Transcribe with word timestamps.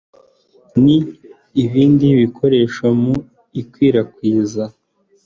n 0.83 0.85
ibindi 1.65 2.05
bikoreshwa 2.19 2.87
mu 3.01 3.13
ikwirakwiza 3.61 4.63